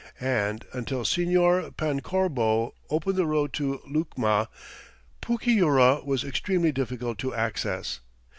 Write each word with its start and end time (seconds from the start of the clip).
And 0.19 0.65
until 0.73 1.03
Señor 1.03 1.77
Pancorbo 1.77 2.71
opened 2.89 3.17
the 3.17 3.27
road 3.27 3.53
to 3.53 3.81
Lucma, 3.87 4.47
Pucyura 5.21 6.03
was 6.03 6.23
extremely 6.23 6.71
difficult 6.71 7.23
of 7.23 7.35
access. 7.35 7.99